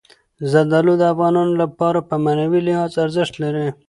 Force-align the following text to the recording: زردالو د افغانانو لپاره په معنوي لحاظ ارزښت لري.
زردالو 0.51 0.93
د 0.97 1.03
افغانانو 1.13 1.53
لپاره 1.63 1.99
په 2.09 2.15
معنوي 2.23 2.59
لحاظ 2.67 2.91
ارزښت 3.05 3.33
لري. 3.43 3.67